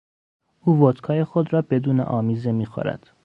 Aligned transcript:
او 0.61 0.79
ودکای 0.83 1.23
خود 1.23 1.53
را 1.53 1.61
بدون 1.61 1.99
آمیزه 1.99 2.51
میخورد. 2.51 3.07